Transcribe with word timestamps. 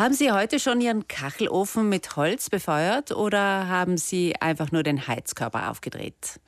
Haben 0.00 0.14
Sie 0.14 0.32
heute 0.32 0.58
schon 0.58 0.80
Ihren 0.80 1.08
Kachelofen 1.08 1.90
mit 1.90 2.16
Holz 2.16 2.48
befeuert 2.48 3.12
oder 3.12 3.68
haben 3.68 3.98
Sie 3.98 4.34
einfach 4.40 4.72
nur 4.72 4.82
den 4.82 5.06
Heizkörper 5.06 5.70
aufgedreht? 5.70 6.40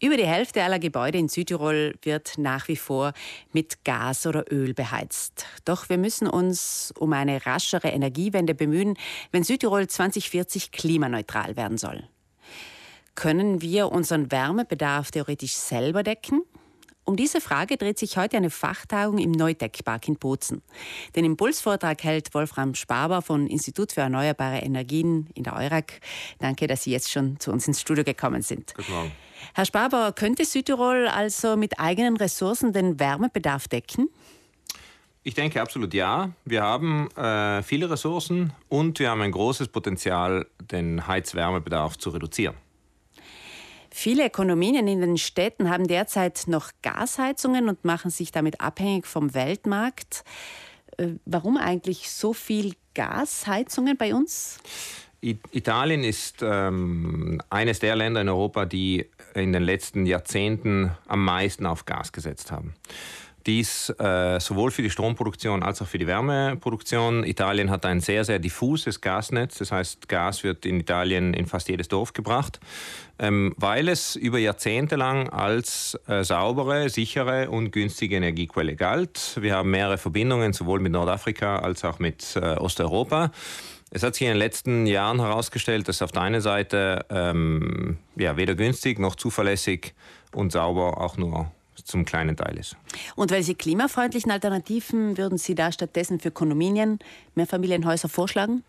Über 0.00 0.16
die 0.16 0.24
Hälfte 0.24 0.62
aller 0.62 0.78
Gebäude 0.78 1.18
in 1.18 1.28
Südtirol 1.28 1.96
wird 2.00 2.38
nach 2.38 2.68
wie 2.68 2.76
vor 2.76 3.12
mit 3.52 3.84
Gas 3.84 4.26
oder 4.26 4.50
Öl 4.50 4.72
beheizt. 4.72 5.44
Doch 5.66 5.90
wir 5.90 5.98
müssen 5.98 6.26
uns 6.26 6.94
um 6.98 7.12
eine 7.12 7.44
raschere 7.44 7.88
Energiewende 7.88 8.54
bemühen, 8.54 8.96
wenn 9.30 9.44
Südtirol 9.44 9.88
2040 9.88 10.72
klimaneutral 10.72 11.54
werden 11.54 11.76
soll. 11.76 12.02
Können 13.14 13.60
wir 13.60 13.92
unseren 13.92 14.32
Wärmebedarf 14.32 15.10
theoretisch 15.10 15.52
selber 15.52 16.02
decken? 16.02 16.44
Um 17.06 17.14
diese 17.14 17.40
Frage 17.40 17.76
dreht 17.76 18.00
sich 18.00 18.18
heute 18.18 18.36
eine 18.36 18.50
Fachtagung 18.50 19.18
im 19.18 19.30
Neutech-Park 19.30 20.08
in 20.08 20.16
Bozen. 20.16 20.60
Den 21.14 21.24
Impulsvortrag 21.24 22.02
hält 22.02 22.34
Wolfram 22.34 22.74
Spaber 22.74 23.22
von 23.22 23.46
Institut 23.46 23.92
für 23.92 24.00
Erneuerbare 24.00 24.58
Energien 24.58 25.28
in 25.34 25.44
der 25.44 25.54
EURAG. 25.54 26.00
Danke, 26.40 26.66
dass 26.66 26.82
Sie 26.82 26.90
jetzt 26.90 27.12
schon 27.12 27.38
zu 27.38 27.52
uns 27.52 27.68
ins 27.68 27.80
Studio 27.80 28.02
gekommen 28.02 28.42
sind. 28.42 28.74
Guten 28.74 28.90
Morgen. 28.90 29.12
Herr 29.54 29.64
Spaber, 29.64 30.12
könnte 30.12 30.44
Südtirol 30.44 31.06
also 31.06 31.56
mit 31.56 31.78
eigenen 31.78 32.16
Ressourcen 32.16 32.72
den 32.72 32.98
Wärmebedarf 32.98 33.68
decken? 33.68 34.08
Ich 35.22 35.34
denke 35.34 35.62
absolut 35.62 35.94
ja. 35.94 36.32
Wir 36.44 36.64
haben 36.64 37.08
äh, 37.12 37.62
viele 37.62 37.88
Ressourcen 37.88 38.52
und 38.68 38.98
wir 38.98 39.10
haben 39.10 39.22
ein 39.22 39.30
großes 39.30 39.68
Potenzial, 39.68 40.46
den 40.60 41.06
Heizwärmebedarf 41.06 41.98
zu 41.98 42.10
reduzieren. 42.10 42.56
Viele 43.98 44.26
Ökonomien 44.26 44.86
in 44.86 45.00
den 45.00 45.16
Städten 45.16 45.70
haben 45.70 45.88
derzeit 45.88 46.48
noch 46.48 46.70
Gasheizungen 46.82 47.70
und 47.70 47.86
machen 47.86 48.10
sich 48.10 48.30
damit 48.30 48.60
abhängig 48.60 49.06
vom 49.06 49.32
Weltmarkt. 49.32 50.22
Äh, 50.98 51.12
warum 51.24 51.56
eigentlich 51.56 52.10
so 52.10 52.34
viel 52.34 52.74
Gasheizungen 52.92 53.96
bei 53.96 54.14
uns? 54.14 54.58
Italien 55.22 56.04
ist 56.04 56.40
ähm, 56.42 57.40
eines 57.48 57.78
der 57.78 57.96
Länder 57.96 58.20
in 58.20 58.28
Europa, 58.28 58.66
die 58.66 59.08
in 59.34 59.54
den 59.54 59.62
letzten 59.62 60.04
Jahrzehnten 60.04 60.90
am 61.08 61.24
meisten 61.24 61.64
auf 61.64 61.86
Gas 61.86 62.12
gesetzt 62.12 62.52
haben. 62.52 62.74
Dies 63.46 63.90
äh, 64.00 64.40
sowohl 64.40 64.72
für 64.72 64.82
die 64.82 64.90
Stromproduktion 64.90 65.62
als 65.62 65.80
auch 65.80 65.86
für 65.86 65.98
die 65.98 66.08
Wärmeproduktion. 66.08 67.22
Italien 67.22 67.70
hat 67.70 67.86
ein 67.86 68.00
sehr, 68.00 68.24
sehr 68.24 68.40
diffuses 68.40 69.00
Gasnetz. 69.00 69.58
Das 69.58 69.70
heißt, 69.70 70.08
Gas 70.08 70.42
wird 70.42 70.66
in 70.66 70.80
Italien 70.80 71.32
in 71.32 71.46
fast 71.46 71.68
jedes 71.68 71.86
Dorf 71.86 72.12
gebracht, 72.12 72.58
ähm, 73.20 73.54
weil 73.56 73.88
es 73.88 74.16
über 74.16 74.38
Jahrzehnte 74.38 74.96
lang 74.96 75.28
als 75.28 75.96
äh, 76.08 76.24
saubere, 76.24 76.88
sichere 76.88 77.48
und 77.48 77.70
günstige 77.70 78.16
Energiequelle 78.16 78.74
galt. 78.74 79.38
Wir 79.40 79.54
haben 79.54 79.70
mehrere 79.70 79.98
Verbindungen, 79.98 80.52
sowohl 80.52 80.80
mit 80.80 80.90
Nordafrika 80.90 81.60
als 81.60 81.84
auch 81.84 82.00
mit 82.00 82.34
äh, 82.34 82.56
Osteuropa. 82.56 83.30
Es 83.92 84.02
hat 84.02 84.16
sich 84.16 84.22
in 84.22 84.32
den 84.32 84.38
letzten 84.38 84.86
Jahren 84.86 85.20
herausgestellt, 85.20 85.86
dass 85.86 86.02
auf 86.02 86.10
der 86.10 86.22
einen 86.22 86.40
Seite 86.40 87.06
ähm, 87.08 87.98
ja, 88.16 88.36
weder 88.36 88.56
günstig 88.56 88.98
noch 88.98 89.14
zuverlässig 89.14 89.94
und 90.32 90.50
sauber 90.50 91.00
auch 91.00 91.16
nur 91.16 91.52
zum 91.84 92.04
kleinen 92.04 92.36
Teil 92.36 92.58
ist. 92.58 92.76
Und 93.14 93.30
welche 93.30 93.54
klimafreundlichen 93.54 94.30
Alternativen 94.30 95.18
würden 95.18 95.38
Sie 95.38 95.54
da 95.54 95.72
stattdessen 95.72 96.20
für 96.20 96.30
Kondominium, 96.30 96.98
Mehrfamilienhäuser 97.34 98.08
vorschlagen? 98.08 98.62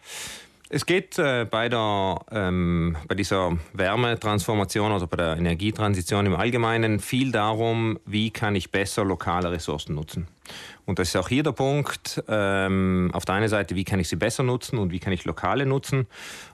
Es 0.70 0.86
geht 0.86 1.18
äh, 1.18 1.46
bei, 1.50 1.70
der, 1.70 2.20
ähm, 2.30 2.98
bei 3.08 3.16
dieser 3.16 3.58
Wärmetransformation 3.74 4.92
oder 4.92 5.08
bei 5.08 5.18
der 5.18 5.38
Energietransition 5.38 6.26
im 6.26 6.36
Allgemeinen 6.36 7.00
viel 7.00 7.32
darum, 7.32 8.00
wie 8.06 8.32
kann 8.32 8.56
ich 8.56 8.70
besser 8.70 9.06
lokale 9.06 9.50
Ressourcen 9.52 9.96
nutzen. 9.96 10.28
Und 10.86 11.00
das 11.00 11.09
ist 11.09 11.16
auch 11.17 11.28
hier 11.28 11.44
der 11.44 11.52
Punkt. 11.52 12.23
Ähm, 12.28 13.09
auf 13.14 13.26
der 13.26 13.36
einen 13.36 13.50
Seite, 13.50 13.76
wie 13.76 13.84
kann 13.84 14.00
ich 14.00 14.08
sie 14.08 14.16
besser 14.16 14.44
nutzen 14.44 14.78
und 14.78 14.92
wie 14.92 15.00
kann 15.00 15.12
ich 15.12 15.26
lokale 15.26 15.66
nutzen? 15.66 16.08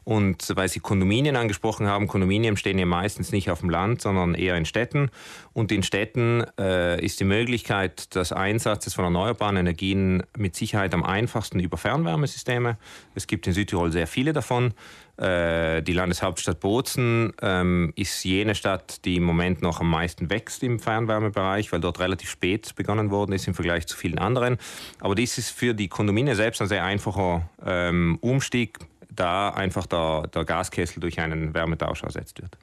Und 0.04 0.52
weil 0.56 0.68
Sie 0.68 0.80
Kondominien 0.80 1.36
angesprochen 1.36 1.88
haben, 1.88 2.08
Kondominien 2.08 2.58
stehen 2.58 2.80
ja 2.80 2.86
meistens 2.86 3.32
nicht 3.32 3.52
auf 3.52 3.60
dem 3.60 3.70
Land, 3.70 4.02
sondern 4.02 4.34
eher 4.34 4.58
in 4.58 4.66
Städten. 4.66 5.12
Und 5.54 5.72
in 5.72 5.84
Städten 5.84 6.44
äh, 6.60 7.00
ist 7.04 7.20
die 7.20 7.26
Möglichkeit 7.26 8.16
des 8.16 8.32
Einsatzes 8.32 8.96
von 8.96 9.06
erneuerbaren 9.06 9.56
Energien 9.56 10.24
mit 10.36 10.56
Sicherheit 10.56 10.94
am 10.94 11.04
einfachsten 11.04 11.60
über 11.60 11.78
Fernwärmesysteme. 11.78 12.78
Es 13.16 13.28
gibt 13.28 13.48
in 13.48 13.54
Südtirol 13.54 13.92
sehr 13.92 14.08
viele 14.08 14.34
davon. 14.34 14.74
Äh, 15.18 15.84
die 15.84 15.94
Landeshauptstadt 15.94 16.60
Bozen 16.60 17.34
ähm, 17.42 17.94
ist 17.96 18.24
jene 18.24 18.56
Stadt, 18.56 19.06
die 19.06 19.18
im 19.18 19.24
Moment 19.24 19.62
noch 19.62 19.80
am 19.80 19.90
meisten 19.90 20.32
wächst 20.32 20.64
im 20.64 20.80
Fernwärmebereich, 20.80 21.72
weil 21.72 21.82
dort 21.82 22.00
relativ 22.00 22.32
spät 22.32 22.74
begonnen 22.76 23.12
worden 23.12 23.34
ist 23.34 23.48
im 23.48 23.54
Vergleich 23.54 23.86
zu 23.86 23.96
vielen 23.96 24.18
anderen. 24.18 24.58
Aber 25.00 25.14
dies 25.14 25.38
ist 25.38 25.52
für 25.52 25.76
die 25.76 25.88
Kondomine 25.88 26.36
selbst 26.36 26.62
ein 26.62 26.68
sehr 26.68 26.84
einfacher 26.84 27.48
ähm, 27.64 28.18
Umstieg, 28.22 28.80
da 29.10 29.50
einfach 29.50 29.86
der, 29.86 30.28
der 30.34 30.46
Gaskessel 30.46 31.00
durch 31.00 31.20
einen 31.20 31.54
Wärmetausch 31.54 32.02
ersetzt 32.02 32.42
wird. 32.42 32.58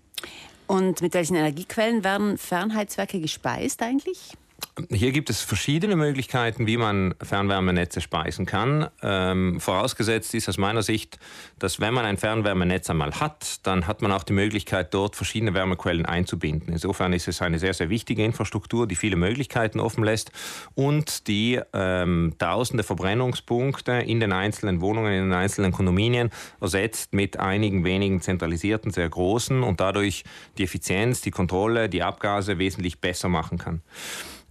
Und 0.67 1.03
mit 1.03 1.15
welchen 1.15 1.37
Energiequellen 1.37 2.03
werden 2.03 2.37
Fernheizwerke 2.37 3.21
gespeist 3.21 3.83
eigentlich? 3.83 4.33
Hier 4.91 5.13
gibt 5.13 5.31
es 5.31 5.41
verschiedene 5.41 5.97
Möglichkeiten, 5.97 6.67
wie 6.67 6.77
man 6.77 7.15
Fernwärmenetze 7.21 8.01
speisen 8.01 8.47
kann. 8.47 8.89
Ähm, 9.03 9.61
vorausgesetzt 9.61 10.33
ist 10.35 10.49
aus 10.49 10.59
meiner 10.59 10.83
Sicht, 10.83 11.19
dass 11.59 11.81
wenn 11.81 11.93
man 11.93 12.05
ein 12.05 12.17
Fernwärmenetz 12.17 12.89
einmal 12.89 13.13
hat, 13.21 13.67
dann 13.67 13.87
hat 13.87 14.01
man 14.01 14.13
auch 14.13 14.23
die 14.23 14.33
Möglichkeit, 14.33 14.95
dort 14.95 15.17
verschiedene 15.17 15.55
Wärmequellen 15.55 16.07
einzubinden. 16.07 16.73
Insofern 16.73 17.13
ist 17.13 17.27
es 17.27 17.43
eine 17.43 17.59
sehr, 17.59 17.75
sehr 17.75 17.91
wichtige 17.91 18.25
Infrastruktur, 18.25 18.87
die 18.87 18.95
viele 18.95 19.17
Möglichkeiten 19.17 19.81
offen 19.81 20.05
lässt 20.05 20.31
und 20.75 21.27
die 21.27 21.61
ähm, 21.73 22.35
tausende 22.39 22.85
Verbrennungspunkte 22.85 23.93
in 23.93 24.21
den 24.21 24.33
einzelnen 24.33 24.81
Wohnungen, 24.81 25.13
in 25.13 25.25
den 25.25 25.35
einzelnen 25.35 25.73
Kondominien 25.73 26.31
ersetzt 26.61 27.13
mit 27.13 27.39
einigen 27.39 27.85
wenigen 27.85 28.21
zentralisierten, 28.21 28.93
sehr 28.93 29.09
großen 29.09 29.63
und 29.63 29.81
dadurch 29.81 30.25
die 30.59 30.65
Effizienz, 30.65 31.21
die 31.21 31.33
Kontrolle, 31.33 31.89
die 31.89 32.03
Abgase 32.03 32.59
wesentlich 32.59 33.01
besser 33.01 33.29
machen 33.29 33.59
kann. 33.59 33.83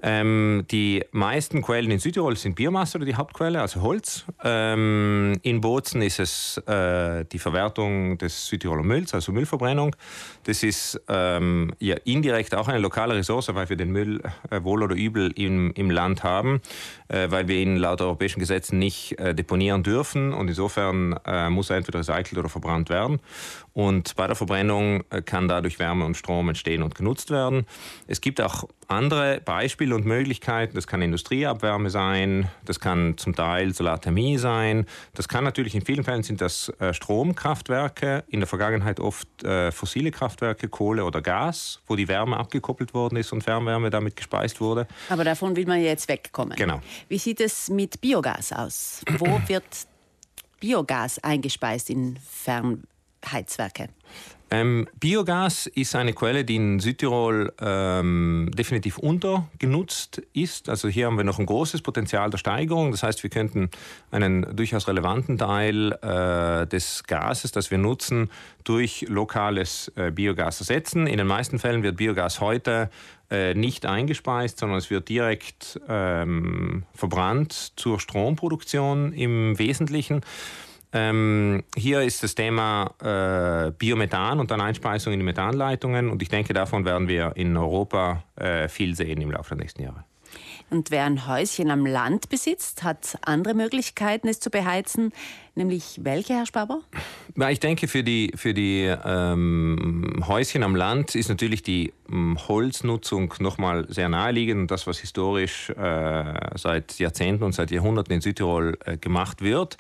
Ähm, 0.02 0.66
die 0.72 1.04
meisten 1.12 1.62
Quellen 1.62 1.92
in 1.92 2.00
Südtirol 2.00 2.38
sind 2.38 2.56
Biomasse 2.56 2.98
oder 2.98 3.06
die 3.06 3.16
Hauptquelle, 3.16 3.62
also 3.62 3.82
Holz. 3.82 4.26
Ähm, 4.44 5.38
in 5.42 5.62
Bozen 5.62 6.02
ist 6.02 6.20
es 6.20 6.58
äh, 6.68 7.26
die 7.26 7.40
Verwertung 7.40 8.18
des 8.18 8.48
Südtiroler 8.48 8.84
Mülls, 8.84 9.14
also 9.14 9.32
Müllverbrennung. 9.32 9.96
Das 10.44 10.64
ist 10.64 11.02
ähm, 11.10 11.74
ja 11.80 11.96
indirekt 12.06 12.56
auch 12.56 12.68
eine 12.68 12.80
lokale 12.80 13.16
Ressource, 13.16 13.54
weil 13.54 13.68
wir 13.70 13.76
den 13.76 13.92
Müll 13.92 14.22
äh, 14.50 14.64
wohl 14.64 14.84
oder 14.84 14.96
übel 14.96 15.32
im, 15.36 15.72
im 15.74 15.92
Land 15.92 16.24
haben, 16.24 16.62
äh, 17.10 17.30
weil 17.30 17.48
wir 17.48 17.58
ihn 17.58 17.76
laut 17.76 18.02
europäischen 18.02 18.40
Gesetzen 18.40 18.80
nicht 18.80 19.20
äh, 19.20 19.36
deponieren 19.36 19.84
dürfen 19.84 20.34
und 20.34 20.48
insofern 20.48 21.20
äh, 21.26 21.50
muss 21.50 21.70
er 21.70 21.78
entweder 21.78 22.00
recycelt 22.00 22.38
oder 22.38 22.50
verbrannt 22.50 22.90
werden. 22.90 23.20
Und 23.74 24.16
bei 24.16 24.28
der 24.28 24.35
Verbrennung 24.35 25.03
äh, 25.09 25.22
kann 25.22 25.47
dadurch 25.47 25.80
Wärme 25.80 26.06
und 26.06 26.16
Strom 26.16 26.50
entstehen 26.50 26.84
und 26.84 26.96
genutzt 26.96 27.31
werden. 27.31 27.66
Es 28.07 28.22
gibt 28.22 28.41
auch 28.41 28.68
andere 28.88 29.41
Beispiele 29.41 29.96
und 29.96 30.06
Möglichkeiten. 30.06 30.75
Das 30.75 30.88
kann 30.88 31.02
Industrieabwärme 31.02 31.90
sein, 31.90 32.50
das 32.66 32.80
kann 32.80 33.18
zum 33.18 33.35
Teil 33.35 33.74
Solarthermie 33.74 34.38
sein. 34.38 34.85
Das 35.13 35.28
kann 35.28 35.44
natürlich 35.44 35.75
in 35.75 35.84
vielen 35.85 36.03
Fällen 36.03 36.24
sind 36.24 36.41
das 36.41 36.69
äh, 36.80 36.94
Stromkraftwerke, 36.94 38.24
in 38.28 38.40
der 38.40 38.47
Vergangenheit 38.47 39.00
oft 39.00 39.44
äh, 39.44 39.72
fossile 39.72 40.12
Kraftwerke, 40.12 40.68
Kohle 40.68 41.06
oder 41.06 41.22
Gas, 41.22 41.81
wo 41.88 41.96
die 41.96 42.07
Wärme 42.07 42.38
abgekoppelt 42.38 42.94
worden 42.94 43.18
ist 43.18 43.31
und 43.31 43.44
Fernwärme 43.44 43.90
damit 43.90 44.16
gespeist 44.16 44.59
wurde. 44.59 44.88
Aber 45.09 45.24
davon 45.24 45.56
will 45.56 45.68
man 45.68 45.81
jetzt 45.81 46.09
wegkommen. 46.09 46.56
Genau. 46.57 46.81
Wie 47.07 47.19
sieht 47.19 47.40
es 47.41 47.69
mit 47.69 48.01
Biogas 48.01 48.51
aus? 48.51 49.03
Wo 49.18 49.40
wird 49.47 49.66
Biogas 50.59 51.19
eingespeist 51.19 51.90
in 51.90 52.18
Fernwärme? 52.18 52.84
Heizwerke? 53.31 53.90
Ähm, 54.52 54.88
Biogas 55.00 55.68
ist 55.68 55.96
eine 55.96 56.13
Quelle, 56.13 56.44
die 56.44 56.56
in 56.56 56.80
Südtirol 56.80 57.53
ähm, 57.62 58.50
definitiv 58.56 58.97
untergenutzt 58.97 60.24
ist. 60.34 60.69
Also 60.69 60.88
hier 60.88 61.06
haben 61.06 61.18
wir 61.18 61.24
noch 61.24 61.38
ein 61.38 61.46
großes 61.46 61.84
Potenzial 61.84 62.31
der 62.31 62.40
Steigerung. 62.40 62.91
Das 62.91 63.03
heißt, 63.03 63.22
wir 63.22 63.30
könnten 63.30 63.69
einen 64.09 64.56
durchaus 64.56 64.88
relevanten 64.88 65.38
Teil 65.38 65.91
äh, 66.02 66.66
des 66.66 67.04
Gases, 67.04 67.51
das 67.51 67.69
wir 67.69 67.77
nutzen, 67.77 68.31
durch 68.63 69.06
lokales 69.07 69.92
äh, 69.95 70.10
Biogas 70.10 70.62
ersetzen. 70.62 71.06
In 71.06 71.19
den 71.19 71.27
meisten 71.27 71.60
Fällen 71.60 71.83
wird 71.83 71.98
Biogas 71.98 72.42
heute 72.42 72.89
äh, 73.30 73.54
nicht 73.54 73.86
eingespeist, 73.86 74.57
sondern 74.57 74.80
es 74.80 74.89
wird 74.89 75.10
direkt 75.10 75.80
ähm, 75.88 76.86
verbrannt 76.95 77.74
zur 77.75 78.00
Stromproduktion 78.00 79.13
im 79.13 79.60
Wesentlichen. 79.60 80.22
Ähm, 80.91 81.63
hier 81.75 82.01
ist 82.01 82.24
das 82.24 82.33
Thema 82.33 82.91
äh, 83.00 83.71
Biomethan 83.71 84.39
und 84.39 84.50
dann 84.50 84.59
Einspeisung 84.59 85.13
in 85.13 85.19
die 85.19 85.25
Methanleitungen 85.25 86.09
und 86.09 86.21
ich 86.21 86.30
denke, 86.30 86.53
davon 86.53 86.83
werden 86.83 87.07
wir 87.07 87.33
in 87.36 87.56
Europa 87.56 88.24
äh, 88.36 88.68
viel 88.68 88.95
sehen 88.95 89.21
im 89.21 89.31
Laufe 89.31 89.50
der 89.50 89.63
nächsten 89.63 89.83
Jahre. 89.83 90.03
Und 90.71 90.91
wer 90.91 91.06
ein 91.06 91.27
Häuschen 91.27 91.71
am 91.71 91.86
Land 91.86 92.30
besitzt, 92.30 92.83
hat 92.83 93.18
andere 93.21 93.56
Möglichkeiten, 93.56 94.27
es 94.27 94.39
zu 94.39 94.51
beheizen. 94.51 95.12
Nämlich 95.56 96.00
welche, 96.03 96.33
Herr 96.36 96.45
Spaber? 96.45 96.81
Ich 97.50 97.59
denke, 97.59 97.88
für 97.88 98.03
die, 98.03 98.31
für 98.36 98.53
die 98.53 98.83
ähm, 99.03 100.24
Häuschen 100.27 100.62
am 100.62 100.75
Land 100.75 101.15
ist 101.15 101.27
natürlich 101.27 101.63
die 101.63 101.91
ähm, 102.12 102.38
Holznutzung 102.47 103.33
nochmal 103.39 103.88
sehr 103.89 104.09
naheliegend. 104.09 104.62
Und 104.62 104.71
das, 104.71 104.86
was 104.86 105.00
historisch 105.00 105.71
äh, 105.71 106.33
seit 106.56 107.00
Jahrzehnten 107.00 107.44
und 107.44 107.53
seit 107.53 107.71
Jahrhunderten 107.71 108.13
in 108.13 108.21
Südtirol 108.21 108.77
äh, 108.86 108.97
gemacht 108.97 109.41
wird. 109.41 109.77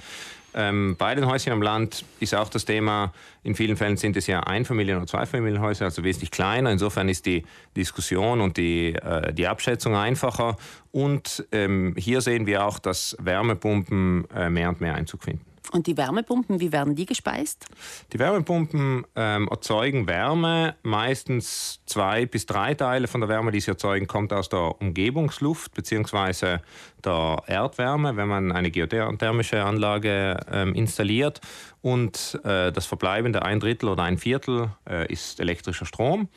Ähm, 0.53 0.95
bei 0.97 1.15
den 1.15 1.25
Häuschen 1.25 1.53
am 1.53 1.61
Land 1.61 2.03
ist 2.19 2.33
auch 2.33 2.49
das 2.49 2.65
Thema, 2.65 3.13
in 3.43 3.55
vielen 3.55 3.77
Fällen 3.77 3.97
sind 3.97 4.17
es 4.17 4.27
ja 4.27 4.41
Einfamilien- 4.41 4.97
oder 4.97 5.07
Zweifamilienhäuser, 5.07 5.85
also 5.85 6.03
wesentlich 6.03 6.31
kleiner. 6.31 6.71
Insofern 6.71 7.07
ist 7.07 7.25
die 7.25 7.43
Diskussion 7.75 8.41
und 8.41 8.57
die, 8.57 8.95
äh, 8.95 9.33
die 9.33 9.47
Abschätzung 9.47 9.95
einfacher. 9.95 10.57
Und 10.91 11.45
ähm, 11.51 11.93
hier 11.97 12.21
sehen 12.21 12.45
wir 12.45 12.65
auch, 12.65 12.79
dass 12.79 13.15
Wärmepumpen 13.19 14.25
äh, 14.35 14.49
mehr 14.49 14.69
und 14.69 14.81
mehr 14.81 14.95
Einzug 14.95 15.23
finden. 15.23 15.48
Und 15.71 15.85
die 15.85 15.97
Wärmepumpen, 15.97 16.59
wie 16.59 16.71
werden 16.71 16.95
die 16.95 17.05
gespeist? 17.05 17.65
Die 18.11 18.17
Wärmepumpen 18.17 19.05
ähm, 19.15 19.47
erzeugen 19.49 20.07
Wärme. 20.07 20.75
Meistens 20.81 21.81
zwei 21.85 22.25
bis 22.25 22.47
drei 22.47 22.73
Teile 22.73 23.07
von 23.07 23.21
der 23.21 23.29
Wärme, 23.29 23.51
die 23.51 23.59
sie 23.59 23.71
erzeugen, 23.71 24.07
kommt 24.07 24.33
aus 24.33 24.49
der 24.49 24.81
Umgebungsluft 24.81 25.73
bzw. 25.75 26.57
der 27.05 27.43
Erdwärme, 27.45 28.17
wenn 28.17 28.27
man 28.27 28.51
eine 28.51 28.71
geothermische 28.71 29.63
Anlage 29.63 30.39
ähm, 30.51 30.73
installiert. 30.73 31.39
Und 31.81 32.39
äh, 32.43 32.71
das 32.71 32.87
verbleibende 32.87 33.43
ein 33.43 33.59
Drittel 33.59 33.89
oder 33.89 34.03
ein 34.03 34.17
Viertel 34.17 34.71
äh, 34.89 35.11
ist 35.11 35.39
elektrischer 35.39 35.85
Strom. 35.85 36.29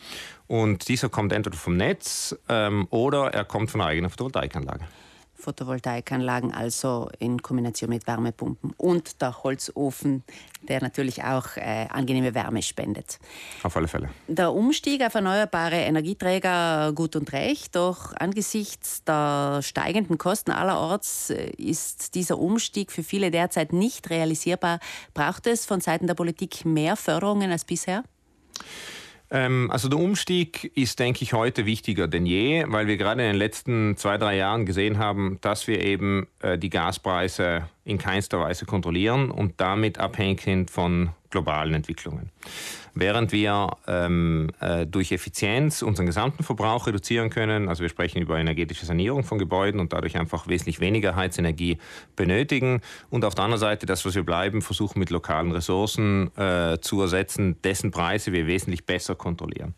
Und 0.47 0.89
dieser 0.89 1.09
kommt 1.09 1.33
entweder 1.33 1.57
vom 1.57 1.79
Netz 1.79 2.37
ähm, 2.51 2.87
oder 2.91 3.33
er 3.33 3.47
kommt 3.47 3.71
von 3.71 3.81
einer 3.81 3.89
eigenen 3.89 4.11
Photovoltaikanlage. 4.11 4.85
Photovoltaikanlagen, 5.43 6.53
also 6.53 7.11
in 7.19 7.43
Kombination 7.43 7.91
mit 7.91 8.07
Wärmepumpen 8.07 8.73
und 8.77 9.21
der 9.21 9.43
Holzofen, 9.43 10.23
der 10.63 10.81
natürlich 10.81 11.25
auch 11.25 11.57
äh, 11.57 11.89
angenehme 11.91 12.35
Wärme 12.35 12.63
spendet. 12.63 13.19
Auf 13.63 13.77
alle 13.77 13.89
Fälle. 13.89 14.11
Der 14.29 14.53
Umstieg 14.53 15.05
auf 15.05 15.15
erneuerbare 15.15 15.77
Energieträger 15.77 16.93
gut 16.95 17.17
und 17.17 17.33
recht, 17.33 17.75
doch 17.75 18.15
angesichts 18.15 19.03
der 19.05 19.61
steigenden 19.63 20.19
Kosten 20.19 20.53
allerorts 20.53 21.31
äh, 21.31 21.51
ist 21.59 22.15
dieser 22.15 22.39
Umstieg 22.39 22.93
für 22.93 23.03
viele 23.03 23.31
derzeit 23.31 23.73
nicht 23.73 24.09
realisierbar. 24.11 24.79
Braucht 25.15 25.47
es 25.47 25.67
von 25.67 25.81
Seiten 25.81 26.07
der 26.07 26.15
Politik 26.15 26.65
mehr 26.65 26.97
Förderungen 26.97 27.51
als 27.51 27.65
bisher? 27.65 28.05
Ähm, 29.33 29.71
also 29.71 29.89
der 29.89 29.99
Umstieg 29.99 30.71
ist, 30.77 30.99
denke 30.99 31.23
ich, 31.23 31.33
heute 31.33 31.65
wichtiger 31.65 32.07
denn 32.07 32.27
je, 32.27 32.67
weil 32.69 32.87
wir 32.87 32.99
gerade 32.99 33.23
in 33.23 33.29
den 33.29 33.37
letzten 33.37 33.97
zwei, 33.97 34.19
drei 34.19 34.37
Jahren 34.37 34.67
gesehen 34.67 34.99
haben, 34.99 35.39
dass 35.41 35.67
wir 35.67 35.83
eben 35.83 36.27
äh, 36.41 36.59
die 36.59 36.69
Gaspreise 36.69 37.67
in 37.85 37.97
keinster 37.97 38.41
Weise 38.41 38.67
kontrollieren 38.67 39.31
und 39.31 39.55
damit 39.59 39.99
abhängig 39.99 40.43
sind 40.43 40.71
von 40.71 41.11
globalen 41.33 41.75
Entwicklungen. 41.75 42.31
Während 42.95 43.33
wir 43.33 43.79
ähm, 43.89 44.51
äh, 44.61 44.87
durch 44.87 45.13
Effizienz 45.13 45.83
unseren 45.83 46.07
gesamten 46.07 46.45
Verbrauch 46.45 46.87
reduzieren 46.87 47.31
können, 47.31 47.69
also 47.69 47.83
wir 47.83 47.89
sprechen 47.89 48.21
über 48.21 48.39
energetische 48.39 48.85
Sanierung 48.87 49.25
von 49.25 49.39
Gebäuden 49.39 49.81
und 49.81 49.93
dadurch 49.93 50.19
einfach 50.19 50.47
wesentlich 50.47 50.79
weniger 50.79 51.17
Heizenergie 51.17 51.79
benötigen 52.15 52.83
und 53.11 53.25
auf 53.25 53.35
der 53.35 53.45
anderen 53.45 53.61
Seite 53.61 53.87
das, 53.87 54.05
was 54.05 54.15
wir 54.15 54.25
bleiben, 54.25 54.63
versuchen 54.63 54.99
mit 54.99 55.11
lokalen 55.11 55.53
Ressourcen 55.53 56.31
äh, 56.37 56.79
zu 56.81 57.01
ersetzen, 57.01 57.61
dessen 57.63 57.91
Preise 57.91 58.33
wir 58.33 58.47
wesentlich 58.47 58.85
besser 58.85 59.15
kontrollieren. 59.15 59.75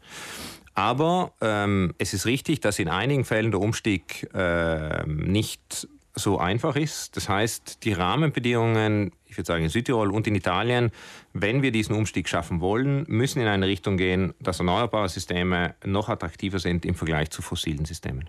Aber 0.75 1.33
ähm, 1.41 1.95
es 1.99 2.15
ist 2.15 2.27
richtig, 2.27 2.61
dass 2.61 2.81
in 2.81 2.89
einigen 2.89 3.25
Fällen 3.25 3.53
der 3.53 3.61
Umstieg 3.61 4.29
äh, 4.35 5.07
nicht 5.07 5.89
so 6.15 6.39
einfach 6.39 6.77
ist. 6.77 7.17
Das 7.17 7.29
heißt, 7.29 7.85
die 7.85 7.93
Rahmenbedingungen, 7.93 9.13
ich 9.27 9.37
würde 9.37 9.47
sagen 9.47 9.65
in 9.65 9.71
Südtirol 9.71 10.11
und 10.11 10.27
in 10.27 10.35
Italien, 10.35 10.91
wenn 11.33 11.63
wir 11.63 11.73
diesen 11.73 11.95
Umstieg 11.95 12.29
schaffen 12.29 12.61
wollen, 12.61 13.05
müssen 13.09 13.41
in 13.41 13.49
eine 13.49 13.67
Richtung 13.67 13.97
gehen, 13.97 14.35
dass 14.41 14.61
erneuerbare 14.61 15.09
Systeme 15.09 15.75
noch 15.85 16.09
attraktiver 16.09 16.59
sind 16.59 16.85
im 16.85 16.95
Vergleich 16.95 17.31
zu 17.31 17.43
fossilen 17.43 17.85
Systemen. 17.85 18.29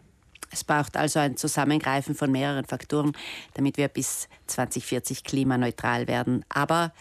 Es 0.51 0.63
braucht 0.63 0.97
also 0.97 1.19
ein 1.19 1.37
Zusammengreifen 1.37 2.15
von 2.15 2.31
mehreren 2.31 2.65
Faktoren, 2.65 3.13
damit 3.53 3.77
wir 3.77 3.87
bis 3.87 4.27
2040 4.47 5.23
klimaneutral 5.23 6.07
werden. 6.07 6.45
Aber 6.49 6.93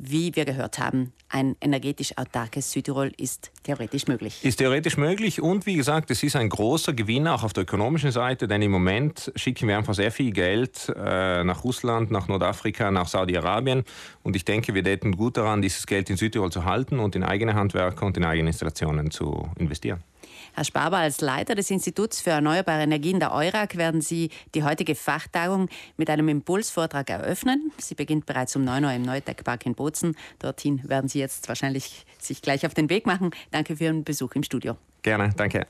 wie 0.00 0.34
wir 0.36 0.44
gehört 0.44 0.78
haben, 0.78 1.12
ein 1.28 1.56
energetisch 1.60 2.16
autarkes 2.16 2.70
Südtirol 2.70 3.12
ist 3.16 3.50
theoretisch 3.64 4.06
möglich. 4.06 4.44
Ist 4.44 4.58
theoretisch 4.58 4.96
möglich 4.96 5.42
und 5.42 5.66
wie 5.66 5.74
gesagt, 5.74 6.10
es 6.10 6.22
ist 6.22 6.36
ein 6.36 6.48
großer 6.48 6.92
Gewinn 6.92 7.26
auch 7.26 7.42
auf 7.42 7.52
der 7.52 7.64
ökonomischen 7.64 8.12
Seite, 8.12 8.46
denn 8.46 8.62
im 8.62 8.70
Moment 8.70 9.32
schicken 9.34 9.68
wir 9.68 9.76
einfach 9.76 9.94
sehr 9.94 10.12
viel 10.12 10.30
Geld 10.30 10.92
äh, 10.96 11.42
nach 11.42 11.64
Russland, 11.64 12.10
nach 12.10 12.28
Nordafrika, 12.28 12.90
nach 12.90 13.08
Saudi-Arabien 13.08 13.84
und 14.22 14.36
ich 14.36 14.44
denke, 14.44 14.72
wir 14.72 14.84
täten 14.84 15.16
gut 15.16 15.36
daran, 15.36 15.62
dieses 15.62 15.86
Geld 15.86 16.08
in 16.10 16.16
Südtirol 16.16 16.52
zu 16.52 16.64
halten 16.64 17.00
und 17.00 17.16
in 17.16 17.24
eigene 17.24 17.54
Handwerker 17.54 18.06
und 18.06 18.16
in 18.16 18.24
eigene 18.24 18.50
Installationen 18.50 19.10
zu 19.10 19.50
investieren. 19.58 20.02
Herr 20.58 20.64
Spaber, 20.64 20.96
als 20.96 21.20
Leiter 21.20 21.54
des 21.54 21.70
Instituts 21.70 22.20
für 22.20 22.30
erneuerbare 22.30 22.82
Energien 22.82 23.20
der 23.20 23.32
EURAG 23.32 23.76
werden 23.76 24.00
Sie 24.00 24.30
die 24.56 24.64
heutige 24.64 24.96
Fachtagung 24.96 25.68
mit 25.96 26.10
einem 26.10 26.28
Impulsvortrag 26.28 27.08
eröffnen. 27.10 27.70
Sie 27.78 27.94
beginnt 27.94 28.26
bereits 28.26 28.56
um 28.56 28.64
9 28.64 28.84
Uhr 28.84 28.92
im 28.92 29.02
Neutech-Park 29.02 29.66
in 29.66 29.76
Bozen. 29.76 30.16
Dorthin 30.40 30.80
werden 30.88 31.08
Sie 31.08 31.20
jetzt 31.20 31.46
wahrscheinlich 31.46 32.04
sich 32.18 32.42
gleich 32.42 32.66
auf 32.66 32.74
den 32.74 32.90
Weg 32.90 33.06
machen. 33.06 33.30
Danke 33.52 33.76
für 33.76 33.84
Ihren 33.84 34.02
Besuch 34.02 34.34
im 34.34 34.42
Studio. 34.42 34.76
Gerne, 35.02 35.32
danke. 35.36 35.64